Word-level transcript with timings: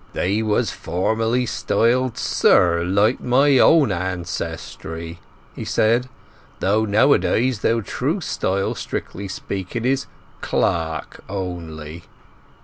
"They 0.13 0.41
was 0.41 0.71
formerly 0.71 1.45
styled 1.45 2.17
'sir', 2.17 2.83
like 2.83 3.21
my 3.21 3.59
own 3.59 3.91
ancestry," 3.91 5.19
he 5.55 5.63
said, 5.63 6.09
"though 6.59 6.85
nowadays 6.85 7.59
their 7.59 7.81
true 7.83 8.19
style, 8.19 8.73
strictly 8.73 9.27
speaking, 9.27 9.85
is 9.85 10.07
'clerk' 10.41 11.23
only." 11.29 12.05